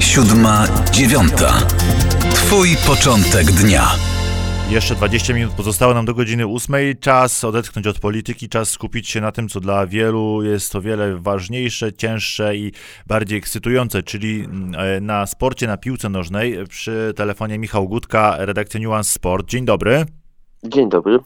[0.00, 1.52] Siódma, dziewiąta.
[2.30, 3.88] Twój początek dnia.
[4.70, 6.74] Jeszcze 20 minut pozostało nam do godziny 8.
[7.00, 11.16] Czas odetchnąć od polityki, czas skupić się na tym, co dla wielu jest o wiele
[11.16, 12.72] ważniejsze, cięższe i
[13.06, 16.66] bardziej ekscytujące, czyli mm, e, na sporcie, na piłce nożnej.
[16.68, 19.48] Przy telefonie Michał Gutka, redakcja Nuance Sport.
[19.48, 20.04] Dzień dobry.
[20.64, 21.18] Dzień dobry.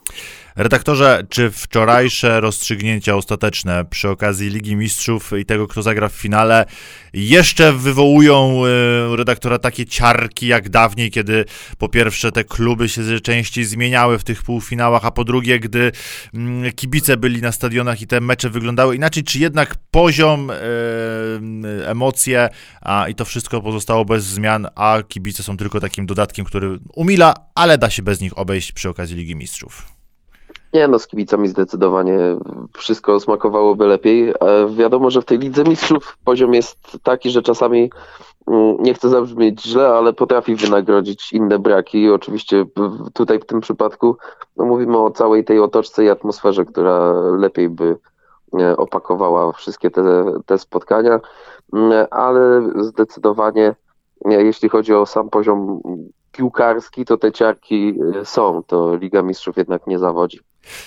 [0.62, 6.66] Redaktorze, czy wczorajsze rozstrzygnięcia ostateczne przy okazji Ligi Mistrzów i tego, kto zagra w finale,
[7.12, 8.62] jeszcze wywołują
[9.12, 11.44] y, redaktora takie ciarki jak dawniej, kiedy
[11.78, 15.92] po pierwsze te kluby się częściej zmieniały w tych półfinałach, a po drugie, gdy
[16.34, 20.54] mm, kibice byli na stadionach i te mecze wyglądały inaczej, czy jednak poziom, y,
[21.86, 22.48] emocje
[22.80, 27.34] a, i to wszystko pozostało bez zmian, a kibice są tylko takim dodatkiem, który umila,
[27.54, 29.99] ale da się bez nich obejść przy okazji Ligi Mistrzów?
[30.72, 32.18] Nie, no z kibicami zdecydowanie
[32.76, 34.34] wszystko smakowałoby lepiej.
[34.76, 37.90] Wiadomo, że w tej Lidze Mistrzów poziom jest taki, że czasami
[38.46, 42.10] mm, nie chcę zabrzmieć źle, ale potrafi wynagrodzić inne braki.
[42.10, 42.64] Oczywiście
[43.14, 44.16] tutaj w tym przypadku
[44.56, 47.96] no mówimy o całej tej otoczce i atmosferze, która lepiej by
[48.60, 50.02] e, opakowała wszystkie te,
[50.46, 51.20] te spotkania,
[51.72, 53.74] mm, ale zdecydowanie
[54.24, 55.80] e, jeśli chodzi o sam poziom
[56.32, 58.62] piłkarski, to te ciarki e, są.
[58.66, 60.40] To Liga Mistrzów jednak nie zawodzi.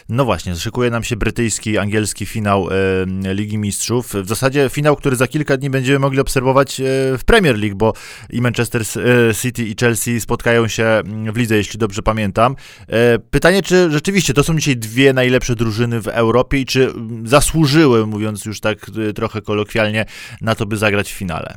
[0.10, 4.14] No właśnie, szykuje nam się brytyjski, angielski finał e, Ligi Mistrzów.
[4.14, 6.84] W zasadzie finał, który za kilka dni będziemy mogli obserwować e,
[7.18, 7.94] w Premier League, bo
[8.30, 12.56] i Manchester e, City i Chelsea spotkają się mm, w lidze, jeśli dobrze pamiętam.
[12.88, 17.28] E, pytanie, czy rzeczywiście to są dzisiaj dwie najlepsze drużyny w Europie i czy mm,
[17.28, 18.78] zasłużyły, mówiąc już tak
[19.10, 20.06] e, trochę kolokwialnie,
[20.42, 21.56] na to, by zagrać w finale?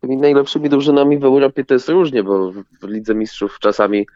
[0.00, 4.06] Tymi najlepszymi drużynami w Europie to jest różnie, bo w Lidze Mistrzów czasami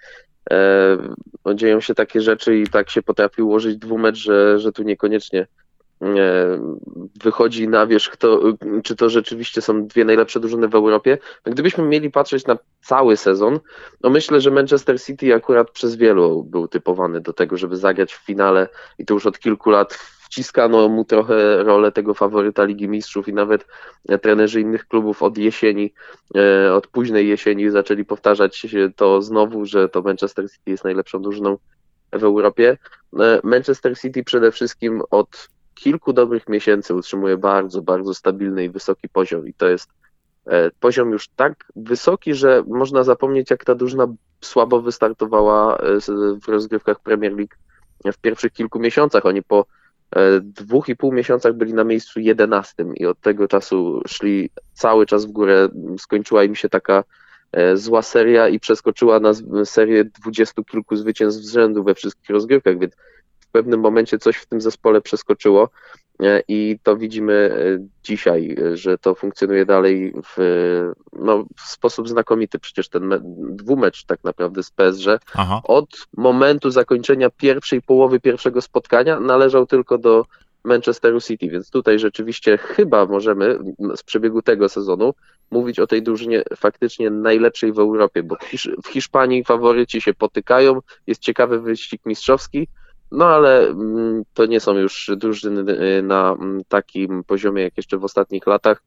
[0.51, 0.99] e,
[1.45, 5.47] no, dzieją się takie rzeczy i tak się potrafi ułożyć dwumecz, że, że tu niekoniecznie
[6.03, 6.07] e,
[7.23, 8.41] wychodzi na wierzch, kto,
[8.85, 11.19] czy to rzeczywiście są dwie najlepsze drużyny w Europie.
[11.47, 13.61] No, gdybyśmy mieli patrzeć na cały sezon,
[14.01, 18.27] no myślę, że Manchester City akurat przez wielu był typowany do tego, żeby zagrać w
[18.27, 19.99] finale i to już od kilku lat
[20.33, 23.67] wciskano mu trochę rolę tego faworyta Ligi Mistrzów i nawet
[24.23, 25.93] trenerzy innych klubów od jesieni,
[26.37, 28.67] e, od późnej jesieni zaczęli powtarzać
[28.97, 31.59] to znowu, że to Manchester City jest najlepszą drużyną
[32.13, 32.79] w Europie.
[33.21, 39.09] E, Manchester City przede wszystkim od kilku dobrych miesięcy utrzymuje bardzo, bardzo stabilny i wysoki
[39.09, 39.91] poziom i to jest
[40.47, 44.07] e, poziom już tak wysoki, że można zapomnieć, jak ta drużyna
[44.41, 45.79] słabo wystartowała
[46.45, 47.55] w rozgrywkach Premier League
[48.05, 49.27] w pierwszych kilku miesiącach.
[49.27, 49.82] Oni po E,
[50.43, 55.27] dwóch i pół miesiącach byli na miejscu jedenastym i od tego czasu szli cały czas
[55.27, 55.69] w górę.
[55.99, 57.05] Skończyła im się taka
[57.53, 59.33] e, zła seria i przeskoczyła na
[59.65, 62.95] serię dwudziestu kilku zwycięstw z rzędu we wszystkich rozgrywkach, więc
[63.41, 65.69] w pewnym momencie coś w tym zespole przeskoczyło.
[66.21, 70.39] E, i to widzimy e, dzisiaj, e, że to funkcjonuje dalej w,
[71.13, 72.59] no, w sposób znakomity.
[72.59, 73.11] Przecież ten
[73.57, 75.61] dwumecz tak naprawdę z PSG Aha.
[75.65, 80.25] od momentu zakończenia pierwszej połowy pierwszego spotkania należał tylko do
[80.65, 83.59] Manchesteru City, więc tutaj rzeczywiście chyba możemy
[83.97, 85.15] z przebiegu tego sezonu
[85.51, 88.37] mówić o tej drużynie faktycznie najlepszej w Europie, bo
[88.85, 92.69] w Hiszpanii faworyci się potykają, jest ciekawy wyścig mistrzowski,
[93.13, 97.99] no ale mm, to nie są już drużyny y, na mm, takim poziomie jak jeszcze
[97.99, 98.83] w ostatnich latach.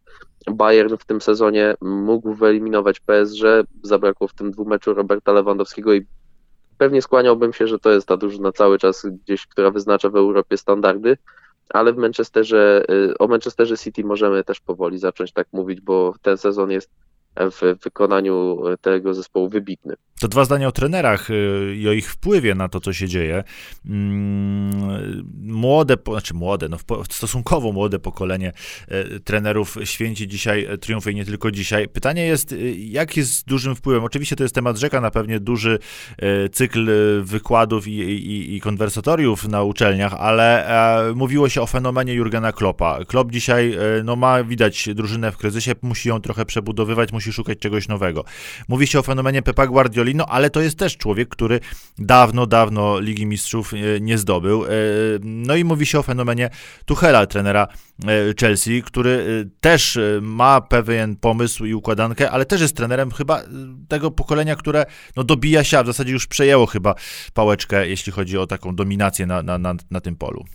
[0.51, 3.43] Bayern w tym sezonie mógł wyeliminować PSG,
[3.83, 6.05] zabrakło w tym dwumeczu Roberta Lewandowskiego i
[6.77, 10.57] pewnie skłaniałbym się, że to jest ta drużyna cały czas gdzieś, która wyznacza w Europie
[10.57, 11.17] standardy,
[11.69, 16.37] ale w Manchesterze, y, o Manchesterze City możemy też powoli zacząć tak mówić, bo ten
[16.37, 16.89] sezon jest
[17.37, 19.95] w wykonaniu tego zespołu wybitny.
[20.19, 23.43] To dwa zdania o trenerach y, i o ich wpływie na to, co się dzieje.
[25.41, 26.77] Młode, znaczy młode, no
[27.09, 28.51] stosunkowo młode pokolenie
[28.87, 31.87] e, trenerów święci dzisiaj triumfy i nie tylko dzisiaj.
[31.87, 34.03] Pytanie jest, y, jak jest z dużym wpływem?
[34.03, 35.79] Oczywiście to jest temat rzeka, na pewnie duży
[36.17, 36.89] e, cykl
[37.23, 40.67] wykładów i, i, i konwersatoriów na uczelniach, ale
[41.09, 42.99] e, mówiło się o fenomenie Jurgena Kloppa.
[43.07, 47.87] Klopp dzisiaj no, ma widać drużynę w kryzysie, musi ją trochę przebudowywać, musi szukać czegoś
[47.87, 48.23] nowego.
[48.67, 51.59] Mówi się o fenomenie Pepa Guardiola, no ale to jest też człowiek, który
[51.97, 54.65] dawno, dawno Ligi Mistrzów e, nie zdobył.
[55.15, 56.49] E, no i mówi się o fenomenie
[56.85, 63.11] Tuchela, trenera e, Chelsea, który też ma pewien pomysł i układankę, ale też jest trenerem
[63.11, 63.41] chyba
[63.87, 64.85] tego pokolenia, które
[65.15, 66.95] no, dobija się, a w zasadzie już przejęło chyba
[67.33, 70.45] pałeczkę, jeśli chodzi o taką dominację na, na, na, na tym polu.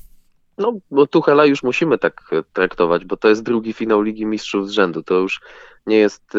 [0.59, 4.73] No, bo Tuchela już musimy tak traktować, bo to jest drugi finał Ligi Mistrzów z
[4.73, 5.03] rzędu.
[5.03, 5.41] To już
[5.87, 6.37] nie jest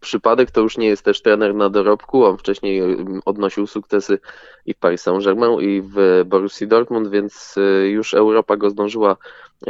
[0.00, 4.18] przypadek, to już nie jest też trener na dorobku, on wcześniej mm, odnosił sukcesy
[4.66, 9.16] i w Paris Saint-Germain i w Borussii Dortmund, więc y, już Europa go zdążyła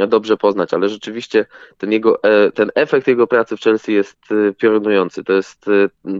[0.07, 1.45] dobrze poznać, ale rzeczywiście
[1.77, 5.23] ten, jego, e, ten efekt jego pracy w Chelsea jest y, piorunujący.
[5.23, 5.65] To jest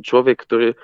[0.04, 0.76] człowiek, który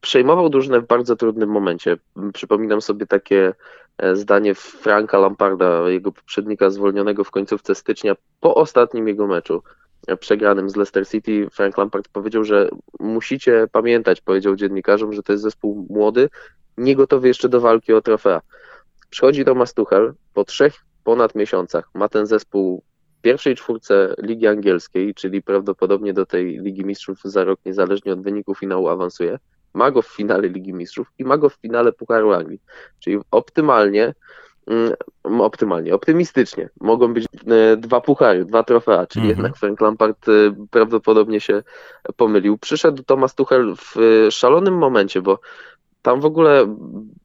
[0.00, 1.96] przejmował drużynę w bardzo trudnym momencie.
[2.34, 3.54] Przypominam sobie takie
[3.98, 9.77] e, zdanie Franka Lamparda, jego poprzednika zwolnionego w końcówce stycznia po ostatnim jego meczu e,
[10.16, 11.48] przegranym z Leicester City.
[11.52, 12.68] Frank Lampard powiedział, że
[13.00, 16.28] musicie pamiętać, powiedział dziennikarzom, że to jest zespół młody,
[16.76, 18.40] nie gotowy jeszcze do walki o trofea.
[19.10, 20.74] Przychodzi Thomas Tuchel po trzech
[21.04, 22.82] ponad miesiącach, ma ten zespół
[23.18, 28.22] w pierwszej czwórce Ligi Angielskiej, czyli prawdopodobnie do tej Ligi Mistrzów za rok, niezależnie od
[28.22, 29.38] wyniku finału, awansuje
[29.74, 32.60] ma go w finale Ligi Mistrzów i ma go w finale Pucharu Anglii.
[32.98, 34.14] Czyli optymalnie,
[35.24, 39.38] optymalnie, optymistycznie mogą być e, dwa puchary, dwa trofea, czyli mm -hmm.
[39.38, 40.32] jednak Frank Lampard e,
[40.70, 41.62] prawdopodobnie się
[42.16, 42.58] pomylił.
[42.58, 45.40] Przyszedł Thomas Tuchel w e, szalonym momencie, bo
[46.02, 46.76] tam w ogóle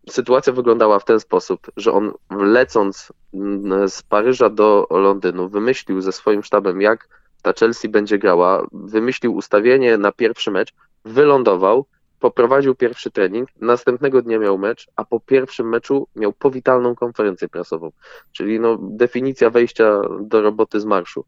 [0.10, 6.12] sytuacja wyglądała w ten sposób, że on lecąc mm, z Paryża do Londynu wymyślił ze
[6.12, 7.07] swoim sztabem, jak
[7.42, 10.74] ta Chelsea będzie grała, wymyślił ustawienie na pierwszy mecz,
[11.06, 11.86] wylądował,
[12.23, 17.91] poprowadził pierwszy trening, następnego dnia miał mecz, a po pierwszym meczu miał powitalną konferencję prasową,
[18.31, 21.25] czyli no, definicja wejścia do roboty z marszu.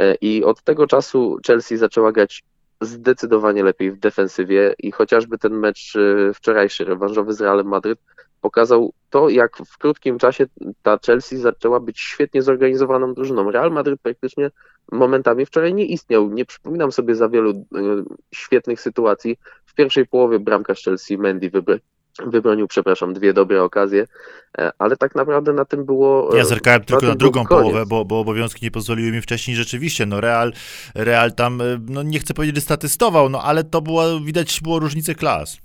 [0.00, 2.44] E, I od tego czasu Chelsea zaczęła grać
[2.80, 7.98] zdecydowanie lepiej w defensywie i chociażby ten mecz e, wczorajszy, rewanżowy z Realem Madryt,
[8.40, 10.46] pokazał to, jak w krótkim czasie
[10.82, 13.50] ta Chelsea zaczęła być świetnie zorganizowaną drużyną.
[13.50, 14.50] Real Madryt praktycznie
[14.92, 16.30] momentami wczoraj nie istniał.
[16.30, 17.56] Nie przypominam sobie za wielu e,
[18.34, 19.38] świetnych sytuacji.
[19.72, 21.50] W pierwszej połowie bramka Chelsea Mendy
[22.26, 24.06] wybronił, przepraszam, dwie dobre okazje,
[24.58, 26.34] e, ale tak naprawdę na tym było...
[26.34, 30.06] E, ja zerkałem tylko na drugą połowę, bo, bo obowiązki nie pozwoliły mi wcześniej rzeczywiście,
[30.06, 30.52] no Real,
[30.94, 35.58] Real tam, no nie chcę powiedzieć, statystował, no ale to było, widać było różnicę klas.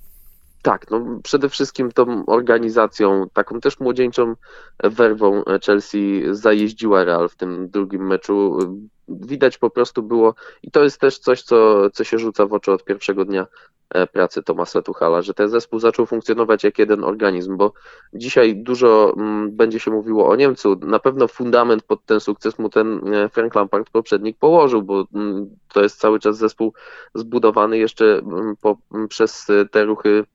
[0.62, 4.36] Tak, no przede wszystkim tą organizacją, taką też młodzieńczą
[4.84, 8.60] werwą Chelsea zajeździła Real w tym drugim meczu.
[9.08, 10.34] Widać po prostu było,
[10.64, 13.48] i to jest też coś, co, co się rzuca w oczy od pierwszego dnia
[13.90, 17.74] e, pracy Tomasa Tuchala, że ten zespół zaczął funkcjonować jak jeden organizm, bo
[18.14, 20.76] dzisiaj dużo mm, będzie się mówiło o Niemcu.
[20.82, 25.50] Na pewno fundament pod ten sukces mu ten e, Frank Lampard poprzednik położył, bo mm,
[25.74, 26.74] to jest cały czas zespół
[27.16, 28.78] zbudowany jeszcze mm, po,
[29.10, 30.26] przez te ruchy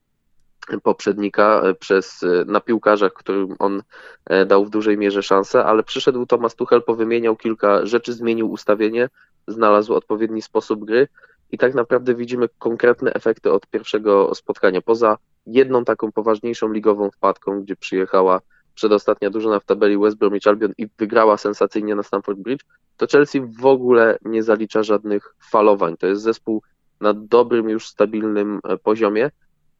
[0.83, 3.83] poprzednika e, przez, e, na piłkarzach, którym on
[4.27, 9.09] e, dał w dużej mierze szansę, ale przyszedł Tomasz Tuchel, powymieniał kilka rzeczy, zmienił ustawienie,
[9.49, 11.09] znalazł odpowiedni sposób gry
[11.51, 14.83] i tak naprawdę widzimy konkretne efekty od pierwszego spotkania.
[14.83, 18.41] Poza jedną taką poważniejszą ligową wpadką, gdzie przyjechała
[18.75, 22.65] przedostatnia drużyna w tabeli West Bromwich Albion i wygrała sensacyjnie na Stamford Bridge,
[22.97, 25.97] to Chelsea w ogóle nie zalicza żadnych falowań.
[25.97, 26.63] To jest zespół
[27.01, 29.31] na dobrym, już stabilnym poziomie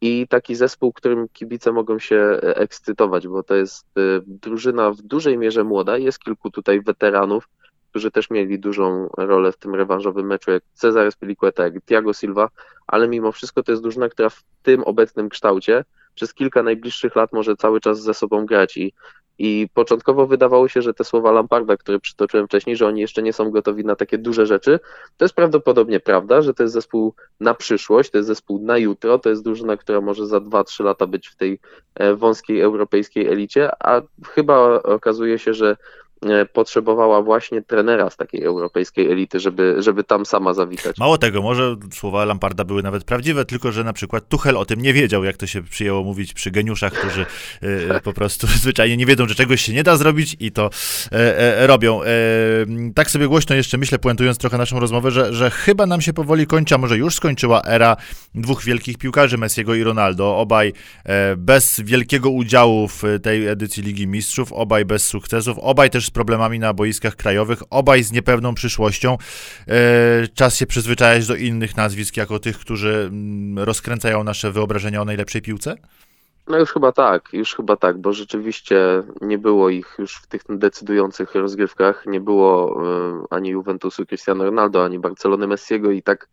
[0.05, 5.01] i taki zespół, którym kibice mogą się e, ekscytować, bo to jest e, drużyna w
[5.01, 5.97] dużej mierze młoda.
[5.97, 7.49] Jest kilku tutaj weteranów,
[7.89, 12.49] którzy też mieli dużą rolę w tym rewanżowym meczu, jak Cezary Spilicueta, jak Thiago Silva,
[12.87, 15.85] ale mimo wszystko to jest drużyna, która w tym obecnym kształcie
[16.15, 18.93] przez kilka najbliższych lat może cały czas ze sobą grać i
[19.37, 23.33] i początkowo wydawało się, że te słowa Lamparda, które przytoczyłem wcześniej, że oni jeszcze nie
[23.33, 24.79] są gotowi na takie duże rzeczy,
[25.17, 29.19] to jest prawdopodobnie prawda, że to jest zespół na przyszłość, to jest zespół na jutro,
[29.19, 31.59] to jest drużyna, która może za 2-3 lata być w tej
[31.95, 35.77] e, wąskiej europejskiej elicie, a chyba okazuje się, że
[36.53, 40.97] potrzebowała właśnie trenera z takiej europejskiej elity, żeby, żeby tam sama zawitać.
[40.97, 44.81] Mało tego, może słowa Lamparda były nawet prawdziwe, tylko że na przykład Tuchel o tym
[44.81, 47.25] nie wiedział, jak to się przyjęło mówić przy geniuszach, którzy
[47.63, 50.69] y, po prostu zwyczajnie nie wiedzą, że czegoś się nie da zrobić i to
[51.59, 52.01] robią.
[52.95, 56.47] tak sobie głośno jeszcze myślę, puentując trochę naszą rozmowę, że, że chyba nam się powoli
[56.47, 57.97] kończy, a może już skończyła era
[58.35, 60.73] dwóch wielkich piłkarzy, Messiego i Ronaldo, obaj
[61.37, 66.73] bez wielkiego udziału w tej edycji Ligi Mistrzów, obaj bez sukcesów, obaj też problemami na
[66.73, 69.17] boiskach krajowych, obaj z niepewną przyszłością.
[69.67, 75.05] E, czas się przyzwyczajać do innych nazwisk, jako tych, którzy mm, rozkręcają nasze wyobrażenia o
[75.05, 75.75] najlepszej piłce?
[76.47, 80.41] No już chyba tak, już chyba tak, bo rzeczywiście nie było ich już w tych
[80.49, 86.29] decydujących rozgrywkach, nie było e, ani Juventusu Cristiano Ronaldo, ani Barcelony Messiego i tak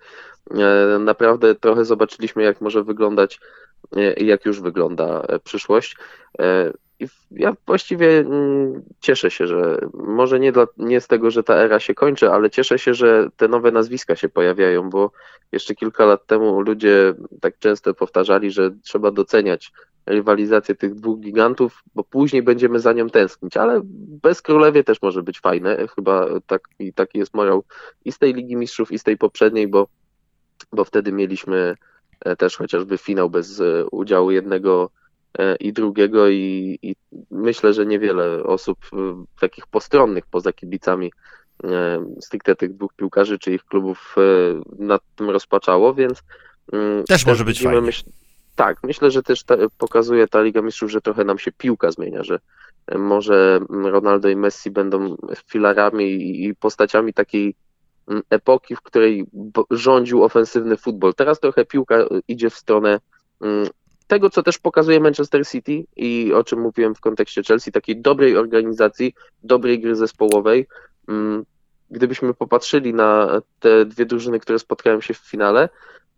[0.50, 3.40] e, naprawdę trochę zobaczyliśmy, jak może wyglądać
[4.16, 5.96] i jak już wygląda przyszłość.
[7.00, 11.54] I ja właściwie mm, cieszę się, że może nie, dla, nie z tego, że ta
[11.54, 15.10] era się kończy, ale cieszę się, że te nowe nazwiska się pojawiają, bo
[15.52, 19.72] jeszcze kilka lat temu ludzie tak często powtarzali, że trzeba doceniać
[20.06, 23.80] rywalizację tych dwóch gigantów, bo później będziemy za nią tęsknić, ale
[24.22, 26.62] bez Królewie też może być fajne, chyba tak,
[26.94, 27.64] taki jest morał
[28.04, 29.88] i z tej Ligi Mistrzów, i z tej poprzedniej, bo
[30.72, 31.74] bo wtedy mieliśmy
[32.20, 34.90] e, też chociażby finał bez e, udziału jednego
[35.60, 36.96] i drugiego i, i
[37.30, 41.12] myślę, że niewiele osób e, takich postronnych poza kibicami
[41.64, 46.22] e, stricte tych dwóch piłkarzy czy ich klubów e, nad tym rozpaczało, więc
[46.72, 47.86] mm, Też może być widzimy, fajnie.
[47.86, 48.04] myśl,
[48.56, 52.22] tak, myślę, że też ta, pokazuje ta Liga Mistrzów, że trochę nam się piłka zmienia,
[52.22, 52.38] że
[52.86, 56.04] e, może Ronaldo i Messi będą filarami
[56.44, 57.54] i, postaciami takiej
[58.08, 59.26] mm, epoki, w której
[59.70, 61.14] rządził ofensywny futbol.
[61.14, 63.00] Teraz trochę piłka e, idzie w stronę
[63.40, 63.66] mm,
[64.10, 68.36] tego, co też pokazuje Manchester City i o czym mówiłem w kontekście Chelsea, takiej dobrej
[68.36, 70.66] organizacji, dobrej gry zespołowej.
[71.08, 71.44] Mm,
[71.90, 75.68] Gdybyśmy popatrzyli na te dwie drużyny, które spotkają się w finale,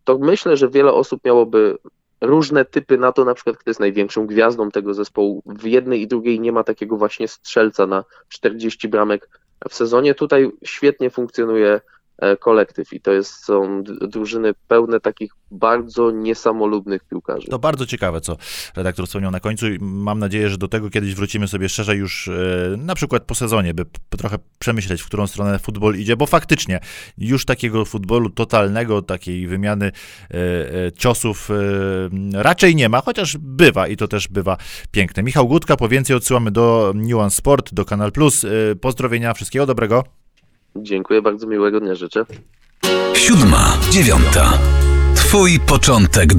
[0.04, 1.78] to myślę, że wiele osób miałoby
[2.20, 5.42] różne typy na to, na przykład kto jest największą gwiazdą tego zespołu.
[5.46, 9.28] W jednej i drugiej nie ma takiego właśnie strzelca na 40 bramek
[9.68, 10.14] w sezonie.
[10.14, 11.80] Tutaj świetnie funkcjonuje
[12.40, 17.48] kolektyw i to jest, są drużyny pełne takich bardzo niesamolubnych piłkarzy.
[17.48, 18.36] To bardzo ciekawe, co
[18.76, 22.28] redaktor wspomniał na końcu i mam nadzieję, że do tego kiedyś wrócimy sobie szerzej już
[22.28, 22.32] e,
[22.76, 26.80] na przykład po sezonie, by trochę przemyśleć, w którą stronę futbol idzie, bo faktycznie
[27.18, 31.54] już takiego futbolu totalnego, takiej wymiany e, e, ciosów e,
[32.42, 34.56] raczej nie ma, chociaż bywa i to też bywa
[34.90, 35.22] piękne.
[35.22, 38.44] Michał Gutka, po więcej odsyłamy do Nuance Sport, do Kanal Plus.
[38.44, 38.48] E,
[38.80, 40.21] Pozdrowienia, wszystkiego dobrego.
[40.76, 42.24] Dziękuję, bardzo miłego dnia życzę.
[43.14, 44.58] Siódma, dziewiąta.
[45.14, 46.34] Twój początek